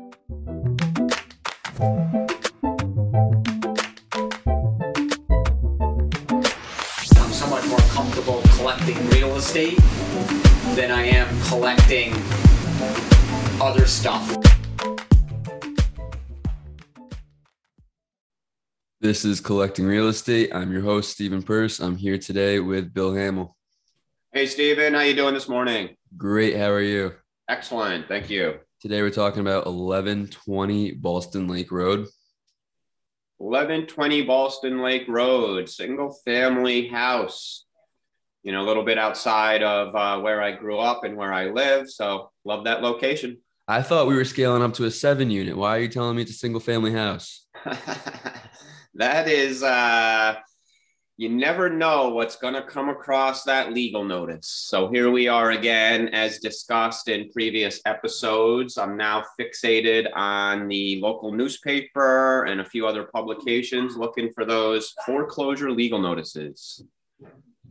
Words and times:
I'm 0.00 0.08
somewhat 7.32 7.66
more 7.68 7.78
comfortable 7.90 8.40
collecting 8.56 8.96
real 9.10 9.36
estate 9.36 9.76
than 10.74 10.90
I 10.90 11.02
am 11.02 11.28
collecting 11.48 12.14
other 13.60 13.84
stuff. 13.86 14.34
This 19.02 19.26
is 19.26 19.40
Collecting 19.40 19.86
Real 19.86 20.08
Estate. 20.08 20.50
I'm 20.54 20.72
your 20.72 20.82
host, 20.82 21.10
Stephen 21.10 21.42
Purse. 21.42 21.78
I'm 21.80 21.96
here 21.96 22.16
today 22.16 22.60
with 22.60 22.94
Bill 22.94 23.14
Hamill. 23.14 23.56
Hey, 24.32 24.46
Stephen, 24.46 24.94
how 24.94 25.00
you 25.00 25.14
doing 25.14 25.34
this 25.34 25.48
morning? 25.48 25.96
Great. 26.16 26.56
How 26.56 26.70
are 26.70 26.80
you? 26.80 27.12
Excellent, 27.48 28.08
thank 28.08 28.30
you. 28.30 28.60
Today 28.80 29.02
we're 29.02 29.10
talking 29.10 29.42
about 29.42 29.66
1120 29.66 30.94
Ballston 30.94 31.50
Lake 31.50 31.70
Road. 31.70 32.06
1120 33.36 34.24
Ballston 34.24 34.82
Lake 34.82 35.04
Road, 35.06 35.68
single 35.68 36.16
family 36.24 36.88
house. 36.88 37.66
You 38.42 38.52
know, 38.52 38.62
a 38.62 38.66
little 38.66 38.82
bit 38.82 38.96
outside 38.96 39.62
of 39.62 39.94
uh, 39.94 40.22
where 40.22 40.40
I 40.40 40.52
grew 40.52 40.78
up 40.78 41.04
and 41.04 41.14
where 41.14 41.30
I 41.30 41.50
live. 41.50 41.90
So, 41.90 42.30
love 42.46 42.64
that 42.64 42.80
location. 42.80 43.36
I 43.68 43.82
thought 43.82 44.06
we 44.06 44.14
were 44.14 44.24
scaling 44.24 44.62
up 44.62 44.72
to 44.74 44.86
a 44.86 44.90
seven 44.90 45.30
unit. 45.30 45.58
Why 45.58 45.76
are 45.76 45.80
you 45.80 45.88
telling 45.88 46.16
me 46.16 46.22
it's 46.22 46.30
a 46.30 46.34
single 46.34 46.60
family 46.60 46.92
house? 46.92 47.44
that 48.94 49.28
is, 49.28 49.62
uh, 49.62 50.36
you 51.20 51.28
never 51.28 51.68
know 51.68 52.08
what's 52.08 52.36
going 52.36 52.54
to 52.54 52.62
come 52.62 52.88
across 52.88 53.44
that 53.44 53.74
legal 53.74 54.02
notice. 54.02 54.48
So, 54.48 54.88
here 54.90 55.10
we 55.10 55.28
are 55.28 55.50
again, 55.50 56.08
as 56.14 56.38
discussed 56.38 57.08
in 57.08 57.28
previous 57.28 57.78
episodes. 57.84 58.78
I'm 58.78 58.96
now 58.96 59.24
fixated 59.38 60.08
on 60.16 60.66
the 60.66 60.98
local 61.02 61.30
newspaper 61.30 62.44
and 62.44 62.62
a 62.62 62.64
few 62.64 62.86
other 62.86 63.04
publications 63.04 63.98
looking 63.98 64.32
for 64.32 64.46
those 64.46 64.94
foreclosure 65.04 65.70
legal 65.70 65.98
notices. 65.98 66.82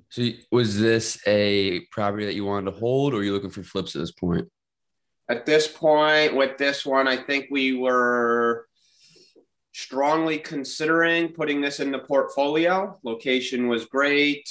So, 0.10 0.30
was 0.52 0.80
this 0.80 1.20
a 1.26 1.80
property 1.92 2.26
that 2.26 2.36
you 2.36 2.46
wanted 2.46 2.70
to 2.72 2.78
hold, 2.78 3.16
or 3.16 3.18
are 3.18 3.24
you 3.24 3.34
looking 3.34 3.50
for 3.50 3.64
flips 3.64 3.96
at 3.96 4.02
this 4.02 4.12
point? 4.12 4.48
At 5.28 5.48
this 5.48 5.68
point, 5.68 6.36
with 6.36 6.60
this 6.60 6.86
one, 6.86 7.08
I 7.08 7.18
think 7.18 7.48
we 7.50 7.76
were 7.76 8.69
strongly 9.80 10.38
considering 10.38 11.30
putting 11.30 11.62
this 11.62 11.80
in 11.80 11.92
the 11.92 12.00
portfolio. 12.00 12.98
Location 13.04 13.68
was 13.68 13.86
great, 13.86 14.50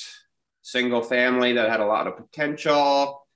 single 0.62 1.02
family 1.02 1.52
that 1.52 1.70
had 1.70 1.80
a 1.80 1.86
lot 1.86 2.06
of 2.06 2.16
potential. 2.16 3.26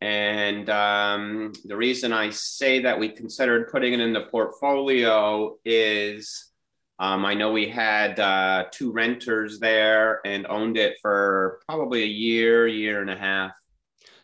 And 0.00 0.68
um, 0.70 1.52
the 1.64 1.76
reason 1.76 2.12
I 2.12 2.30
say 2.30 2.80
that 2.80 2.98
we 2.98 3.08
considered 3.08 3.70
putting 3.70 3.92
it 3.92 4.00
in 4.00 4.12
the 4.12 4.22
portfolio 4.22 5.56
is 5.64 6.52
um, 6.98 7.24
I 7.24 7.34
know 7.34 7.52
we 7.52 7.68
had 7.68 8.18
uh, 8.18 8.66
two 8.70 8.92
renters 8.92 9.58
there 9.58 10.20
and 10.24 10.46
owned 10.46 10.76
it 10.76 10.98
for 11.02 11.60
probably 11.66 12.02
a 12.02 12.06
year, 12.06 12.66
year 12.66 13.00
and 13.00 13.10
a 13.10 13.16
half. 13.16 13.52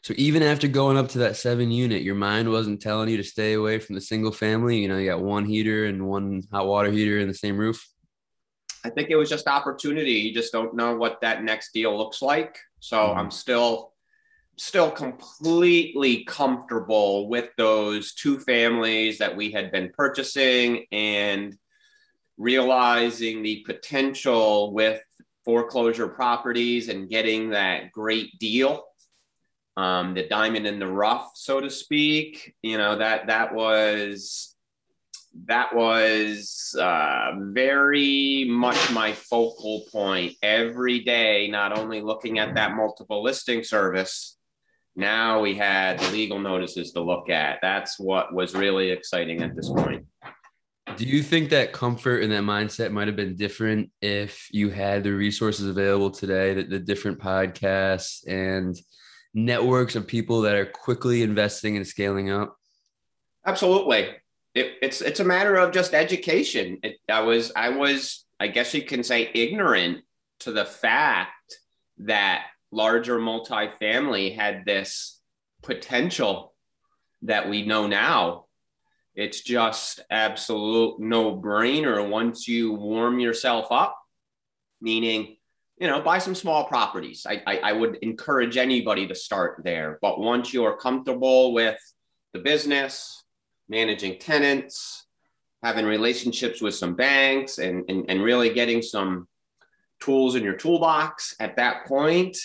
So 0.03 0.15
even 0.17 0.43
after 0.43 0.69
going 0.69 0.97
up 0.97 1.09
to 1.11 1.19
that 1.19 1.37
seven 1.37 1.71
unit, 1.71 2.03
your 2.03 2.15
mind 2.15 2.51
wasn't 2.51 2.81
telling 2.81 3.09
you 3.09 3.17
to 3.17 3.25
stay 3.25 3.55
away 3.55 3.79
from 3.79 3.95
the 3.95 4.01
single 4.01 4.33
family. 4.33 4.79
You 4.79 4.89
know, 4.89 4.99
you 4.99 5.11
got 5.11 5.23
one 5.23 5.45
heater 5.45 5.87
and 5.87 6.07
one 6.07 6.43
hot 6.53 6.67
water 6.67 6.91
heater 6.91 7.19
in 7.19 7.29
the 7.29 7.35
same 7.35 7.57
roof. 7.57 7.87
I 8.85 8.91
think 8.91 9.11
it 9.11 9.17
was 9.17 9.29
just 9.29 9.49
opportunity. 9.49 10.13
You 10.13 10.33
just 10.33 10.53
don't 10.53 10.75
know 10.75 10.97
what 10.97 11.21
that 11.23 11.43
next 11.43 11.73
deal 11.73 11.97
looks 11.97 12.23
like. 12.23 12.59
So 12.81 12.97
Mhm. 12.97 13.17
I'm 13.17 13.31
still 13.31 13.93
still 14.57 14.91
completely 14.91 16.25
comfortable 16.25 17.29
with 17.29 17.51
those 17.57 18.15
two 18.15 18.41
families 18.41 19.19
that 19.19 19.37
we 19.37 19.53
had 19.53 19.71
been 19.71 19.91
purchasing 19.97 20.85
and 20.91 21.57
realizing 22.39 23.43
the 23.43 23.63
potential 23.67 24.73
with 24.73 25.01
foreclosure 25.45 26.09
properties 26.09 26.89
and 26.89 27.09
getting 27.09 27.51
that 27.51 27.93
great 27.93 28.37
deal 28.41 28.85
um, 29.79 30.15
the 30.15 30.27
diamond 30.27 30.67
in 30.67 30.79
the 30.79 30.87
rough 30.87 31.31
so 31.35 31.61
to 31.61 31.71
speak. 31.71 32.55
You 32.63 32.79
know 32.79 32.99
that 32.99 33.29
that 33.29 33.55
was 33.55 34.55
that 35.47 35.75
was 35.75 36.75
uh, 36.81 37.33
very 37.39 38.45
much 38.49 38.91
my 38.91 39.13
focal 39.13 39.85
point 39.93 40.35
every 40.43 41.01
day 41.01 41.49
not 41.49 41.79
only 41.79 42.01
looking 42.01 42.39
at 42.39 42.55
that 42.57 42.75
multiple 42.75 43.23
listing 43.23 43.63
service 43.63 44.39
now 44.99 45.41
we 45.41 45.55
had 45.55 46.03
legal 46.11 46.41
notices 46.41 46.91
to 46.91 47.01
look 47.01 47.31
at. 47.31 47.61
That's 47.63 48.01
what 48.01 48.35
was 48.35 48.53
really 48.55 48.91
exciting 48.91 49.43
at 49.43 49.55
this 49.55 49.69
point. 49.69 50.05
Do 50.97 51.05
you 51.05 51.23
think 51.23 51.51
that 51.51 51.73
comfort 51.73 52.25
and 52.25 52.33
that 52.33 52.43
mindset 52.43 52.91
might 52.91 53.07
have 53.07 53.15
been 53.15 53.37
different 53.37 53.93
if 54.03 54.49
you 54.51 54.71
had 54.71 55.05
the 55.05 55.13
resources 55.13 55.69
available 55.69 56.11
today, 56.11 56.53
that 56.55 56.69
the 56.69 56.81
different 56.81 57.21
podcasts 57.21 58.27
and 58.27 58.77
networks 59.35 59.95
of 59.95 60.07
people 60.07 60.43
that 60.43 60.55
are 60.55 60.67
quickly 60.67 61.23
investing 61.23 61.77
and 61.77 61.87
scaling 61.87 62.31
up? 62.31 62.57
Absolutely. 63.47 64.09
It, 64.55 64.75
it's 64.83 65.01
it's 65.01 65.21
a 65.21 65.25
matter 65.25 65.57
of 65.57 65.73
just 65.73 65.95
education. 65.95 66.79
It, 66.83 66.97
I 67.09 67.21
was 67.21 67.53
I 67.55 67.71
was 67.71 68.25
I 68.41 68.49
guess 68.49 68.75
you 68.75 68.83
can 68.83 69.03
say 69.03 69.31
ignorant 69.35 70.05
to 70.41 70.53
the 70.53 70.65
fact 70.65 71.33
that 71.99 72.47
larger 72.71 73.19
multifamily 73.19 74.35
had 74.35 74.65
this 74.65 75.21
potential 75.63 76.55
that 77.23 77.49
we 77.49 77.65
know 77.67 77.87
now. 77.87 78.45
It's 79.15 79.41
just 79.41 80.01
absolute 80.11 81.01
no 81.01 81.35
brainer 81.37 82.09
once 82.09 82.47
you 82.47 82.75
warm 82.75 83.19
yourself 83.19 83.73
up, 83.73 83.99
meaning 84.81 85.38
you 85.81 85.87
know 85.87 86.01
buy 86.01 86.19
some 86.19 86.35
small 86.35 86.65
properties. 86.65 87.27
I, 87.29 87.43
I 87.47 87.59
I 87.59 87.73
would 87.73 87.97
encourage 88.03 88.57
anybody 88.57 89.07
to 89.07 89.15
start 89.15 89.63
there, 89.65 89.99
but 90.03 90.21
once 90.21 90.53
you 90.53 90.65
are 90.65 90.77
comfortable 90.77 91.53
with 91.53 91.79
the 92.33 92.39
business, 92.41 93.25
managing 93.69 94.19
tenants, 94.19 95.07
having 95.63 95.85
relationships 95.85 96.61
with 96.61 96.75
some 96.75 96.95
banks, 96.95 97.59
and, 97.59 97.85
and, 97.89 98.05
and 98.09 98.23
really 98.23 98.51
getting 98.51 98.83
some 98.83 99.27
tools 100.01 100.35
in 100.35 100.43
your 100.43 100.55
toolbox 100.55 101.35
at 101.41 101.57
that 101.57 101.87
point 101.87 102.37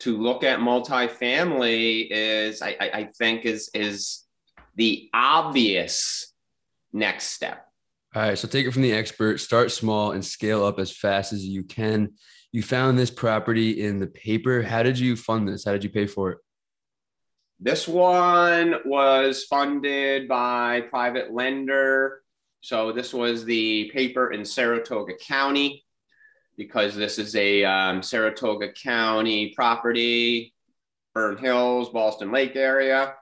to 0.00 0.18
look 0.18 0.42
at 0.42 0.58
multifamily 0.58 2.08
is, 2.10 2.60
I, 2.60 2.76
I 2.80 3.08
think, 3.16 3.44
is, 3.44 3.70
is 3.72 4.24
the 4.74 5.08
obvious 5.14 6.32
next 6.92 7.26
step. 7.26 7.66
All 8.14 8.22
right, 8.22 8.36
so 8.36 8.48
take 8.48 8.66
it 8.66 8.72
from 8.72 8.82
the 8.82 8.92
expert, 8.92 9.38
start 9.38 9.70
small 9.70 10.12
and 10.12 10.24
scale 10.24 10.64
up 10.64 10.78
as 10.78 10.94
fast 10.94 11.32
as 11.32 11.44
you 11.44 11.62
can. 11.62 12.10
You 12.52 12.62
found 12.62 12.98
this 12.98 13.10
property 13.10 13.82
in 13.82 13.98
the 13.98 14.06
paper. 14.06 14.62
How 14.62 14.82
did 14.82 14.98
you 14.98 15.16
fund 15.16 15.48
this? 15.48 15.64
How 15.64 15.72
did 15.72 15.82
you 15.82 15.90
pay 15.90 16.06
for 16.06 16.32
it? 16.32 16.38
This 17.58 17.88
one 17.88 18.74
was 18.84 19.44
funded 19.44 20.28
by 20.28 20.82
private 20.90 21.32
lender. 21.32 22.20
So 22.60 22.92
this 22.92 23.14
was 23.14 23.46
the 23.46 23.90
paper 23.94 24.32
in 24.32 24.44
Saratoga 24.44 25.14
County 25.14 25.84
because 26.58 26.94
this 26.94 27.18
is 27.18 27.34
a 27.36 27.64
um, 27.64 28.02
Saratoga 28.02 28.72
County 28.72 29.54
property, 29.54 30.52
Burnt 31.14 31.40
Hills, 31.40 31.88
Ballston 31.88 32.32
Lake 32.32 32.54
area. 32.54 33.14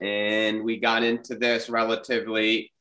And 0.00 0.64
we 0.64 0.78
got 0.78 1.02
into 1.02 1.34
this 1.34 1.68
relatively 1.68 2.72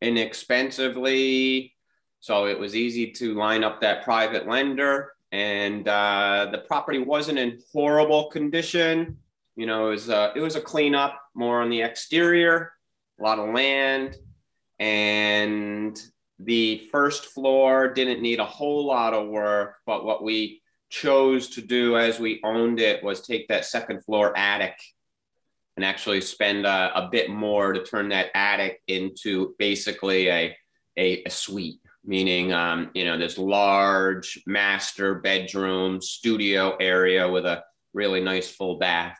inexpensively. 0.00 1.74
So 2.20 2.46
it 2.46 2.58
was 2.58 2.74
easy 2.74 3.10
to 3.12 3.34
line 3.34 3.64
up 3.64 3.80
that 3.80 4.04
private 4.04 4.46
lender. 4.46 5.12
And 5.30 5.86
uh, 5.86 6.48
the 6.50 6.58
property 6.58 6.98
wasn't 6.98 7.38
in 7.38 7.60
horrible 7.72 8.26
condition 8.30 9.18
you 9.58 9.66
know, 9.66 9.88
it 9.88 9.90
was 9.90 10.08
a, 10.08 10.32
it 10.36 10.40
was 10.40 10.54
a 10.54 10.60
cleanup 10.60 11.20
more 11.34 11.60
on 11.60 11.68
the 11.68 11.82
exterior, 11.82 12.72
a 13.18 13.22
lot 13.24 13.40
of 13.40 13.52
land, 13.52 14.16
and 14.78 16.00
the 16.38 16.88
first 16.92 17.26
floor 17.26 17.92
didn't 17.92 18.22
need 18.22 18.38
a 18.38 18.44
whole 18.44 18.86
lot 18.86 19.14
of 19.14 19.26
work. 19.26 19.74
But 19.84 20.04
what 20.04 20.22
we 20.22 20.62
chose 20.90 21.48
to 21.50 21.60
do 21.60 21.98
as 21.98 22.20
we 22.20 22.40
owned 22.44 22.78
it 22.78 23.02
was 23.02 23.20
take 23.20 23.48
that 23.48 23.64
second 23.64 24.04
floor 24.04 24.32
attic 24.38 24.78
and 25.76 25.84
actually 25.84 26.20
spend 26.20 26.64
a, 26.64 26.92
a 26.94 27.08
bit 27.10 27.28
more 27.28 27.72
to 27.72 27.82
turn 27.82 28.10
that 28.10 28.30
attic 28.36 28.80
into 28.86 29.56
basically 29.58 30.28
a, 30.28 30.56
a, 30.96 31.24
a 31.24 31.30
suite 31.30 31.80
meaning 32.08 32.52
um, 32.52 32.90
you 32.94 33.04
know 33.04 33.16
this 33.16 33.38
large 33.38 34.42
master 34.46 35.16
bedroom 35.16 36.00
studio 36.00 36.74
area 36.80 37.28
with 37.28 37.44
a 37.44 37.62
really 37.94 38.20
nice 38.20 38.48
full 38.50 38.78
bath 38.78 39.16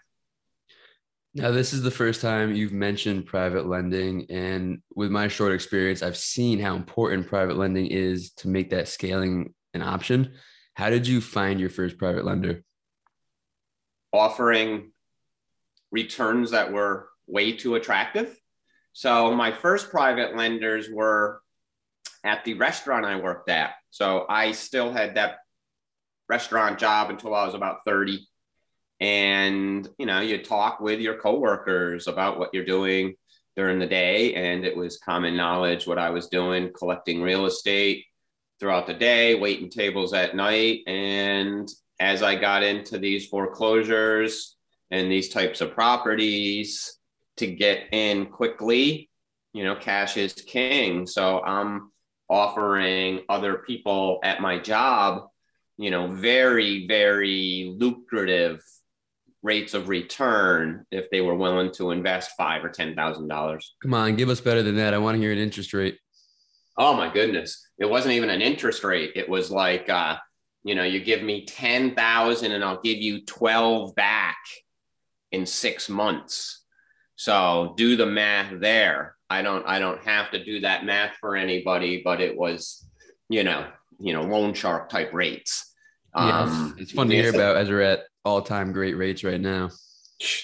Now, 1.35 1.51
this 1.53 1.73
is 1.73 1.83
the 1.83 1.91
first 1.91 2.21
time 2.21 2.55
you've 2.55 2.73
mentioned 2.73 3.27
private 3.27 3.67
lending. 3.67 4.27
And 4.31 4.83
with 4.95 5.11
my 5.11 5.29
short 5.29 5.53
experience, 5.53 6.03
I've 6.03 6.17
seen 6.17 6.59
how 6.59 6.75
important 6.75 7.29
private 7.29 7.57
lending 7.57 7.87
is 7.87 8.33
to 8.41 8.49
make 8.49 8.71
that 8.71 8.89
scaling 8.89 9.55
an 9.75 9.83
option. 9.83 10.35
How 10.75 10.91
did 10.91 11.07
you 11.07 11.21
find 11.21 11.61
your 11.61 11.71
first 11.71 11.99
private 11.99 12.25
lender? 12.25 12.65
offering 14.13 14.93
returns 15.91 16.51
that 16.51 16.73
were 16.73 17.09
way 17.27 17.53
too 17.53 17.75
attractive. 17.75 18.39
So 18.93 19.35
my 19.35 19.53
first 19.53 19.91
private 19.91 20.37
lenders 20.37 20.89
were 20.91 21.41
at 22.25 22.45
the 22.45 22.55
restaurant 22.55 23.05
I 23.05 23.17
worked 23.17 23.49
at. 23.49 23.73
So 23.91 24.27
I 24.29 24.53
still 24.53 24.93
had 24.93 25.15
that 25.17 25.39
restaurant 26.29 26.79
job 26.79 27.11
until 27.11 27.35
I 27.35 27.47
was 27.47 27.55
about 27.55 27.85
30. 27.87 28.27
And, 29.01 29.89
you 29.99 30.07
know, 30.07 30.21
you 30.21 30.43
talk 30.43 30.81
with 30.81 31.01
your 31.01 31.19
coworkers 31.19 32.09
about 32.09 32.39
what 32.39 32.51
you're 32.53 32.65
doing 32.65 33.15
during 33.57 33.79
the 33.79 33.87
day. 33.87 34.35
And 34.35 34.65
it 34.65 34.77
was 34.77 34.99
common 34.99 35.37
knowledge 35.37 35.87
what 35.87 35.99
I 35.99 36.11
was 36.11 36.29
doing, 36.29 36.73
collecting 36.77 37.23
real 37.23 37.47
estate 37.47 38.05
throughout 38.61 38.87
the 38.87 38.95
day, 38.95 39.35
waiting 39.37 39.71
tables 39.71 40.13
at 40.13 40.35
night. 40.35 40.81
And 40.87 41.69
as 42.01 42.23
I 42.23 42.35
got 42.35 42.63
into 42.63 42.99
these 42.99 43.27
foreclosures 43.27 44.57
and 44.91 45.11
these 45.11 45.29
types 45.29 45.61
of 45.61 45.75
properties 45.75 46.99
to 47.37 47.47
get 47.47 47.89
in 47.93 48.27
quickly, 48.27 49.11
you 49.53 49.65
know, 49.65 49.77
cash 49.77 50.17
is 50.17 50.33
king. 50.33 51.07
So 51.07 51.41
I'm 51.41 51.91
offering 52.29 53.21
other 53.29 53.59
people 53.59 54.21
at 54.23 54.41
my 54.41 54.59
job, 54.59 55.29
you 55.77 55.91
know, 55.91 56.09
very, 56.09 56.87
very 56.87 57.75
lucrative 57.79 58.63
rates 59.43 59.75
of 59.75 59.89
return 59.89 60.85
if 60.91 61.09
they 61.11 61.21
were 61.21 61.35
willing 61.35 61.73
to 61.73 61.91
invest 61.91 62.33
five 62.37 62.65
or 62.65 62.69
ten 62.69 62.95
thousand 62.95 63.29
dollars. 63.29 63.75
Come 63.83 63.95
on, 63.95 64.17
give 64.17 64.29
us 64.29 64.41
better 64.41 64.63
than 64.63 64.77
that. 64.77 64.95
I 64.95 64.99
want 64.99 65.17
to 65.17 65.21
hear 65.21 65.33
an 65.33 65.39
interest 65.39 65.73
rate. 65.73 65.99
Oh 66.77 66.95
my 66.95 67.13
goodness. 67.13 67.67
It 67.79 67.87
wasn't 67.87 68.15
even 68.15 68.31
an 68.31 68.43
interest 68.43 68.85
rate. 68.85 69.13
It 69.15 69.29
was 69.29 69.51
like 69.51 69.89
uh, 69.89 70.17
you 70.65 70.75
know, 70.75 70.85
you 70.85 71.01
give 71.01 71.23
me 71.23 71.47
10,000 71.47 72.53
and 72.53 72.65
I'll 72.65 72.81
give 72.81 72.99
you 72.99 73.25
12 73.25 73.95
back 73.95 74.39
in 75.33 75.47
6 75.47 75.89
months. 75.89 76.65
So 77.17 77.75
do 77.77 77.97
the 77.97 78.07
math 78.07 78.61
there. 78.61 79.17
I 79.31 79.43
don't 79.43 79.67
I 79.67 79.79
don't 79.79 80.03
have 80.05 80.31
to 80.33 80.45
do 80.45 80.61
that 80.61 80.85
math 80.85 81.17
for 81.21 81.37
anybody, 81.37 82.03
but 82.05 82.21
it 82.21 82.37
was, 82.37 82.87
you 83.29 83.45
know, 83.45 83.67
you 83.99 84.13
know, 84.13 84.23
loan 84.23 84.55
shark 84.55 84.89
type 84.89 85.13
rates. 85.13 85.75
Um, 86.15 86.75
it's 86.79 86.93
fun 86.93 87.09
to 87.09 87.15
hear 87.15 87.35
about 87.35 87.57
as 87.57 87.69
we're 87.69 87.83
at 87.83 88.05
all 88.25 88.43
time 88.43 88.73
great 88.73 88.97
rates 88.97 89.25
right 89.25 89.41
now. 89.41 89.71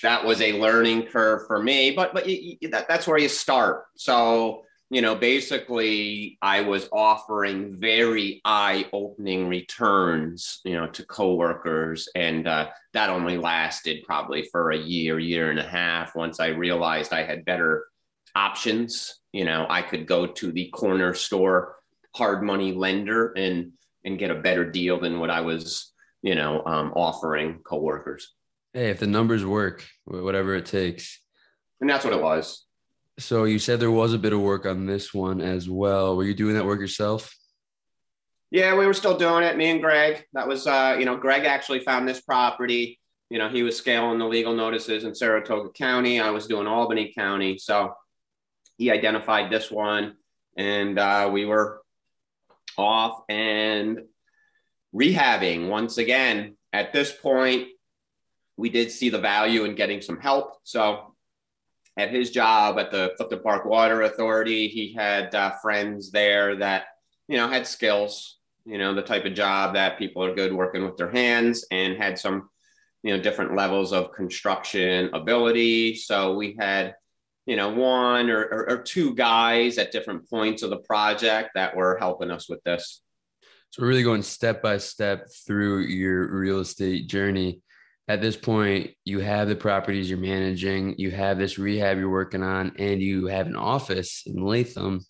That 0.03 0.25
was 0.25 0.41
a 0.41 0.53
learning 0.53 1.07
curve 1.07 1.47
for 1.47 1.63
me, 1.63 1.93
but 1.93 2.15
but 2.15 2.29
you, 2.29 2.57
you, 2.61 2.69
that, 2.71 2.87
that's 2.89 3.07
where 3.07 3.19
you 3.19 3.29
start. 3.29 3.85
So 3.97 4.65
you 4.91 5.01
know, 5.01 5.15
basically, 5.15 6.39
I 6.43 6.61
was 6.61 6.89
offering 6.93 7.81
very 7.81 8.41
eye-opening 8.45 9.49
returns, 9.49 10.61
you 10.65 10.75
know, 10.75 10.87
to 10.89 11.05
coworkers, 11.07 12.09
and 12.15 12.47
uh, 12.47 12.69
that 12.93 13.11
only 13.11 13.39
lasted 13.39 14.05
probably 14.05 14.47
for 14.53 14.71
a 14.71 14.79
year, 14.79 15.19
year 15.19 15.51
and 15.51 15.59
a 15.59 15.67
half. 15.67 16.15
Once 16.15 16.39
I 16.39 16.49
realized 16.49 17.13
I 17.13 17.25
had 17.25 17.45
better 17.45 17.87
options, 18.35 19.21
you 19.33 19.45
know, 19.45 19.67
I 19.69 19.83
could 19.83 20.07
go 20.07 20.27
to 20.27 20.53
the 20.53 20.69
corner 20.71 21.15
store 21.15 21.77
hard 22.15 22.43
money 22.43 22.73
lender 22.73 23.33
and 23.33 23.73
and 24.05 24.19
get 24.19 24.31
a 24.31 24.35
better 24.35 24.71
deal 24.71 25.01
than 25.01 25.19
what 25.19 25.31
I 25.31 25.41
was, 25.41 25.93
you 26.23 26.35
know, 26.35 26.63
um, 26.65 26.93
offering 26.95 27.61
coworkers. 27.65 28.35
Hey, 28.73 28.91
if 28.91 29.01
the 29.01 29.07
numbers 29.07 29.45
work, 29.45 29.85
whatever 30.05 30.55
it 30.55 30.67
takes. 30.67 31.21
And 31.81 31.89
that's 31.89 32.05
what 32.05 32.13
it 32.13 32.23
was. 32.23 32.67
So 33.19 33.45
you 33.45 33.59
said 33.59 33.81
there 33.81 33.91
was 33.91 34.13
a 34.13 34.19
bit 34.19 34.33
of 34.33 34.41
work 34.41 34.67
on 34.67 34.87
this 34.87 35.15
one 35.15 35.41
as 35.41 35.71
well. 35.71 36.17
Were 36.17 36.25
you 36.25 36.35
doing 36.35 36.55
that 36.55 36.67
work 36.67 36.81
yourself? 36.81 37.35
Yeah, 38.51 38.77
we 38.77 38.87
were 38.87 38.95
still 38.95 39.17
doing 39.17 39.43
it. 39.43 39.57
Me 39.57 39.71
and 39.71 39.81
Greg. 39.81 40.25
That 40.33 40.47
was, 40.47 40.67
uh, 40.67 40.97
you 40.99 41.05
know, 41.05 41.17
Greg 41.17 41.45
actually 41.45 41.81
found 41.81 42.07
this 42.07 42.21
property. 42.21 43.01
You 43.31 43.39
know, 43.39 43.49
he 43.49 43.63
was 43.63 43.77
scaling 43.77 44.19
the 44.19 44.27
legal 44.27 44.55
notices 44.55 45.05
in 45.05 45.15
Saratoga 45.15 45.71
County. 45.71 46.21
I 46.21 46.31
was 46.31 46.47
doing 46.47 46.67
Albany 46.67 47.13
County. 47.17 47.57
So 47.59 47.95
he 48.77 48.91
identified 48.91 49.51
this 49.51 49.71
one, 49.71 50.17
and 50.57 50.99
uh, 50.99 51.31
we 51.33 51.45
were 51.45 51.83
off 52.77 53.23
and 53.29 54.01
rehabbing 54.95 55.69
once 55.69 55.99
again. 55.99 56.57
At 56.73 56.93
this 56.93 57.13
point, 57.13 57.69
we 58.57 58.69
did 58.69 58.91
see 58.91 59.11
the 59.11 59.19
value 59.19 59.65
in 59.65 59.75
getting 59.75 60.01
some 60.01 60.21
help. 60.21 60.57
So 60.65 61.15
at 61.97 62.11
his 62.11 62.31
job 62.31 62.79
at 62.79 62.91
the 62.91 63.13
Clifton 63.17 63.41
Park 63.41 63.65
Water 63.65 64.03
Authority, 64.03 64.69
he 64.69 64.93
had 64.93 65.35
uh, 65.35 65.53
friends 65.63 66.11
there 66.11 66.57
that, 66.57 66.87
you 67.29 67.37
know, 67.37 67.49
had 67.49 67.67
skills, 67.67 68.39
you 68.65 68.79
know, 68.79 68.95
the 68.95 69.03
type 69.03 69.25
of 69.25 69.35
job 69.35 69.75
that 69.75 69.99
people 69.99 70.25
are 70.25 70.35
good 70.35 70.53
working 70.53 70.85
with 70.85 70.97
their 70.97 71.11
hands 71.11 71.65
and 71.71 71.97
had 71.97 72.19
some, 72.19 72.49
you 73.03 73.17
know, 73.17 73.23
different 73.23 73.55
levels 73.55 73.93
of 73.93 74.13
construction 74.13 75.11
ability. 75.15 75.95
So 75.95 76.35
we 76.35 76.57
had, 76.59 76.95
you 77.47 77.57
know, 77.57 77.69
one 77.69 78.31
or, 78.31 78.43
or, 78.43 78.71
or 78.71 78.83
two 78.83 79.15
guys 79.15 79.79
at 79.79 79.93
different 79.93 80.29
points 80.29 80.63
of 80.63 80.71
the 80.71 80.79
project 80.79 81.51
that 81.55 81.77
were 81.77 81.97
helping 81.99 82.31
us 82.31 82.49
with 82.49 82.63
this. 82.65 83.03
So 83.71 83.83
we're 83.83 83.89
really 83.89 84.03
going 84.03 84.23
step 84.23 84.63
by 84.63 84.79
step 84.79 85.29
through 85.47 85.81
your 85.81 86.33
real 86.33 86.61
estate 86.61 87.09
journey. 87.09 87.61
At 88.07 88.21
this 88.21 88.37
point 88.37 88.93
you 89.05 89.21
have 89.21 89.49
the 89.49 89.57
properties 89.57 90.09
you're 90.09 90.19
managing 90.19 90.95
you 90.99 91.11
have 91.11 91.39
this 91.39 91.59
rehab 91.59 91.99
you're 91.99 92.11
working 92.11 92.43
on 92.43 92.73
and 92.79 93.01
you 93.01 93.27
have 93.27 93.47
an 93.47 93.57
office 93.57 94.23
in 94.27 94.45
latham. 94.45 95.01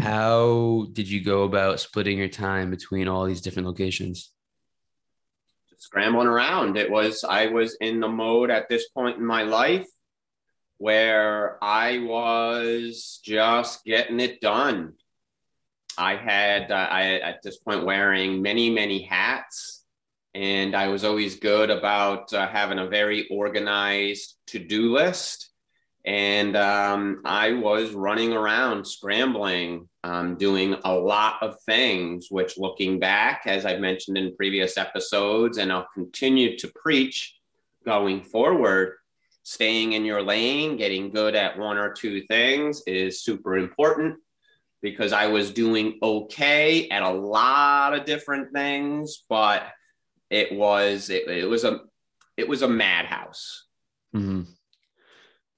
How 0.00 0.88
did 0.92 1.08
you 1.08 1.22
go 1.22 1.44
about 1.44 1.78
splitting 1.78 2.18
your 2.18 2.28
time 2.28 2.70
between 2.70 3.06
all 3.06 3.26
these 3.26 3.40
different 3.40 3.68
locations? 3.68 4.32
Just 5.70 5.82
scrambling 5.82 6.26
around. 6.26 6.76
It 6.76 6.90
was 6.90 7.24
i 7.24 7.46
was 7.46 7.76
in 7.80 8.00
the 8.00 8.08
mode 8.08 8.50
at 8.50 8.68
this 8.68 8.88
point 8.88 9.18
in 9.18 9.24
my 9.24 9.44
life 9.44 9.86
where 10.78 11.62
i 11.62 11.98
was 11.98 13.20
just 13.24 13.84
getting 13.84 14.20
it 14.20 14.40
done 14.40 14.92
i 15.96 16.16
had 16.16 16.70
uh, 16.70 16.88
i 16.90 17.20
at 17.20 17.42
this 17.42 17.58
point 17.58 17.84
wearing 17.84 18.42
many 18.42 18.70
many 18.70 19.02
hats 19.02 19.84
and 20.34 20.74
I 20.74 20.88
was 20.88 21.04
always 21.04 21.36
good 21.36 21.70
about 21.70 22.32
uh, 22.32 22.48
having 22.48 22.80
a 22.80 22.88
very 22.88 23.28
organized 23.28 24.34
to 24.48 24.58
do 24.58 24.92
list. 24.92 25.50
And 26.04 26.56
um, 26.56 27.22
I 27.24 27.52
was 27.52 27.92
running 27.92 28.32
around 28.32 28.86
scrambling, 28.86 29.88
um, 30.02 30.36
doing 30.36 30.76
a 30.84 30.92
lot 30.92 31.42
of 31.42 31.60
things, 31.62 32.26
which 32.30 32.58
looking 32.58 32.98
back, 32.98 33.44
as 33.46 33.64
I've 33.64 33.80
mentioned 33.80 34.18
in 34.18 34.36
previous 34.36 34.76
episodes, 34.76 35.56
and 35.56 35.72
I'll 35.72 35.88
continue 35.94 36.58
to 36.58 36.68
preach 36.74 37.36
going 37.86 38.22
forward, 38.22 38.96
staying 39.44 39.92
in 39.92 40.04
your 40.04 40.22
lane, 40.22 40.76
getting 40.76 41.10
good 41.10 41.36
at 41.36 41.58
one 41.58 41.76
or 41.76 41.92
two 41.92 42.22
things 42.22 42.82
is 42.86 43.22
super 43.22 43.56
important 43.56 44.16
because 44.82 45.12
I 45.12 45.28
was 45.28 45.52
doing 45.52 45.98
okay 46.02 46.88
at 46.88 47.02
a 47.02 47.10
lot 47.10 47.94
of 47.94 48.04
different 48.04 48.52
things, 48.52 49.24
but 49.28 49.68
it 50.30 50.52
was 50.52 51.10
it, 51.10 51.28
it 51.28 51.48
was 51.48 51.64
a 51.64 51.80
it 52.36 52.48
was 52.48 52.62
a 52.62 52.68
madhouse. 52.68 53.66
Mm-hmm. 54.16 54.42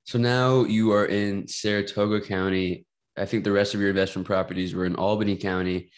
So 0.04 0.18
now 0.18 0.64
you 0.64 0.92
are 0.92 1.06
in 1.06 1.48
Saratoga 1.48 2.20
County. 2.20 2.86
I 3.16 3.24
think 3.24 3.44
the 3.44 3.52
rest 3.52 3.74
of 3.74 3.80
your 3.80 3.90
investment 3.90 4.26
properties 4.26 4.74
were 4.74 4.84
in 4.84 4.96
Albany 4.96 5.36
County. 5.36 5.90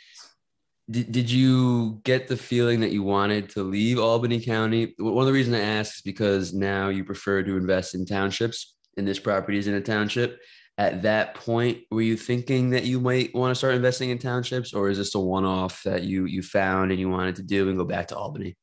Did, 0.90 1.12
did 1.12 1.30
you 1.30 2.00
get 2.04 2.28
the 2.28 2.36
feeling 2.36 2.80
that 2.80 2.92
you 2.92 3.02
wanted 3.02 3.50
to 3.50 3.62
leave 3.62 3.98
Albany 3.98 4.40
County? 4.40 4.94
One 4.98 5.18
of 5.18 5.26
the 5.26 5.32
reasons 5.32 5.56
I 5.56 5.60
ask 5.60 5.96
is 5.96 6.02
because 6.02 6.54
now 6.54 6.88
you 6.88 7.04
prefer 7.04 7.42
to 7.42 7.56
invest 7.56 7.94
in 7.94 8.06
townships, 8.06 8.76
and 8.96 9.06
this 9.06 9.18
property 9.18 9.58
is 9.58 9.66
in 9.66 9.74
a 9.74 9.80
township. 9.82 10.40
At 10.78 11.02
that 11.02 11.34
point, 11.34 11.78
were 11.90 12.00
you 12.00 12.16
thinking 12.16 12.70
that 12.70 12.84
you 12.84 13.00
might 13.00 13.34
want 13.34 13.50
to 13.50 13.54
start 13.54 13.74
investing 13.74 14.10
in 14.10 14.18
townships, 14.18 14.72
or 14.72 14.88
is 14.88 14.96
this 14.96 15.14
a 15.14 15.20
one-off 15.20 15.82
that 15.82 16.04
you 16.04 16.24
you 16.24 16.40
found 16.40 16.90
and 16.90 17.00
you 17.00 17.10
wanted 17.10 17.36
to 17.36 17.42
do 17.42 17.68
and 17.68 17.76
go 17.76 17.84
back 17.84 18.08
to 18.08 18.16
Albany? 18.16 18.56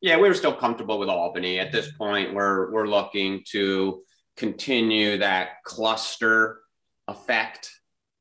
Yeah, 0.00 0.16
we 0.18 0.28
were 0.28 0.34
still 0.34 0.54
comfortable 0.54 0.98
with 0.98 1.08
Albany. 1.08 1.58
At 1.58 1.72
this 1.72 1.90
point, 1.92 2.32
we're 2.32 2.70
we're 2.70 2.86
looking 2.86 3.42
to 3.52 4.02
continue 4.36 5.18
that 5.18 5.62
cluster 5.64 6.60
effect 7.08 7.70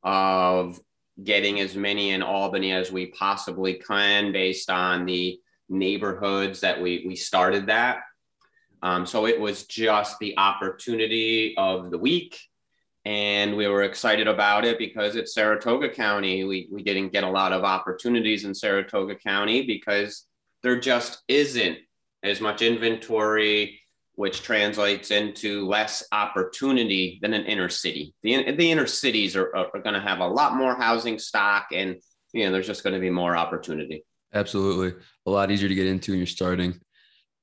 of 0.01 0.79
getting 1.23 1.59
as 1.59 1.75
many 1.75 2.11
in 2.11 2.21
Albany 2.21 2.71
as 2.71 2.91
we 2.91 3.07
possibly 3.07 3.75
can 3.75 4.31
based 4.31 4.69
on 4.69 5.05
the 5.05 5.39
neighborhoods 5.69 6.61
that 6.61 6.81
we 6.81 7.03
we 7.05 7.15
started 7.15 7.67
that. 7.67 7.99
Um, 8.81 9.05
so 9.05 9.27
it 9.27 9.39
was 9.39 9.65
just 9.65 10.17
the 10.19 10.37
opportunity 10.37 11.55
of 11.57 11.91
the 11.91 11.97
week. 11.97 12.39
And 13.05 13.55
we 13.55 13.67
were 13.67 13.83
excited 13.83 14.27
about 14.27 14.65
it 14.65 14.77
because 14.77 15.15
it's 15.15 15.33
Saratoga 15.33 15.89
County. 15.89 16.43
We, 16.43 16.67
we 16.71 16.83
didn't 16.83 17.11
get 17.11 17.23
a 17.23 17.29
lot 17.29 17.53
of 17.53 17.63
opportunities 17.63 18.45
in 18.45 18.53
Saratoga 18.53 19.15
County 19.15 19.65
because 19.65 20.25
there 20.63 20.79
just 20.79 21.23
isn't 21.27 21.77
as 22.23 22.41
much 22.41 22.61
inventory, 22.61 23.78
which 24.19 24.41
translates 24.41 25.11
into 25.11 25.65
less 25.65 26.03
opportunity 26.11 27.19
than 27.21 27.33
an 27.33 27.45
inner 27.45 27.69
city. 27.69 28.13
The, 28.21 28.51
the 28.51 28.69
inner 28.69 28.85
cities 28.85 29.33
are, 29.37 29.55
are 29.55 29.79
going 29.81 29.93
to 29.93 30.01
have 30.01 30.19
a 30.19 30.27
lot 30.27 30.55
more 30.55 30.75
housing 30.75 31.17
stock 31.17 31.67
and 31.71 31.95
you 32.33 32.43
know 32.43 32.51
there's 32.51 32.67
just 32.67 32.83
going 32.83 32.95
to 32.95 32.99
be 32.99 33.09
more 33.09 33.37
opportunity. 33.37 34.03
Absolutely. 34.33 35.01
A 35.25 35.31
lot 35.31 35.51
easier 35.51 35.69
to 35.69 35.73
get 35.73 35.87
into 35.87 36.11
when 36.11 36.19
you're 36.19 36.27
starting. 36.27 36.81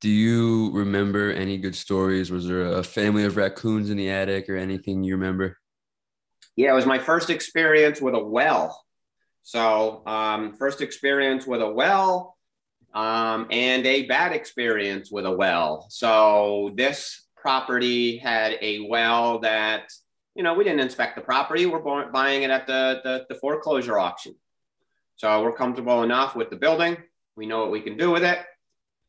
Do 0.03 0.11
you 0.11 0.71
remember 0.73 1.33
any 1.33 1.57
good 1.57 1.75
stories? 1.75 2.31
Was 2.31 2.47
there 2.47 2.67
a 2.67 2.83
family 2.83 3.25
of 3.25 3.39
raccoons 3.39 3.89
in 3.89 3.97
the 3.97 4.11
attic 4.11 4.51
or 4.51 4.57
anything 4.57 5.03
you 5.03 5.15
remember? 5.15 5.57
Yeah, 6.57 6.73
it 6.73 6.75
was 6.75 6.85
my 6.85 6.99
first 6.99 7.31
experience 7.31 8.03
with 8.03 8.15
a 8.15 8.23
well. 8.23 8.85
So, 9.45 10.03
um, 10.07 10.53
first 10.53 10.83
experience 10.83 11.47
with 11.47 11.63
a 11.63 11.71
well 11.71 12.36
um, 12.95 13.47
and 13.51 13.87
a 13.87 14.07
bad 14.07 14.33
experience 14.33 15.11
with 15.11 15.27
a 15.27 15.31
well. 15.31 15.87
So, 15.91 16.73
this 16.77 17.27
property 17.37 18.17
had 18.17 18.59
a 18.61 18.87
well 18.89 19.39
that, 19.41 19.91
you 20.35 20.43
know, 20.43 20.55
we 20.55 20.65
didn't 20.65 20.81
inspect 20.81 21.17
the 21.17 21.23
property. 21.23 21.67
We're 21.67 22.11
buying 22.11 22.43
it 22.43 22.51
at 22.51 22.67
the, 22.67 23.01
the, 23.05 23.27
the 23.29 23.35
foreclosure 23.37 23.99
auction. 23.99 24.35
So, 25.17 25.43
we're 25.43 25.53
comfortable 25.53 26.03
enough 26.03 26.35
with 26.35 26.51
the 26.51 26.57
building. 26.57 26.97
We 27.37 27.47
know 27.47 27.61
what 27.61 27.71
we 27.71 27.81
can 27.81 27.97
do 27.97 28.11
with 28.11 28.25
it. 28.25 28.39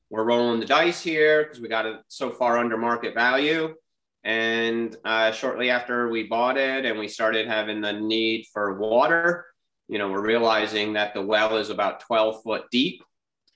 We're 0.10 0.24
rolling 0.24 0.60
the 0.60 0.65
dice 0.65 1.01
here 1.01 1.43
because 1.43 1.60
we 1.60 1.67
got 1.67 1.86
it 1.86 1.98
so 2.07 2.31
far 2.31 2.57
under 2.57 2.77
market 2.77 3.13
value. 3.13 3.75
And 4.24 4.96
uh, 5.05 5.31
shortly 5.31 5.69
after 5.69 6.10
we 6.10 6.24
bought 6.24 6.57
it 6.57 6.86
and 6.86 7.00
we 7.00 7.07
started 7.07 7.48
having 7.48 7.81
the 7.81 7.93
need 7.93 8.46
for 8.51 8.77
water, 8.77 9.46
you 9.88 9.98
know, 9.98 10.10
we're 10.10 10.25
realizing 10.25 10.93
that 10.93 11.13
the 11.13 11.22
well 11.22 11.57
is 11.57 11.69
about 11.69 12.01
12 12.01 12.43
foot 12.43 12.63
deep 12.72 13.01